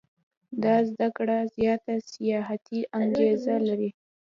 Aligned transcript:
دا 0.63 0.75
زده 0.89 1.07
کړه 1.17 1.37
زیاته 1.55 1.93
سیاحتي 2.11 2.79
انګېزه 2.99 3.55
لري. 3.67 3.89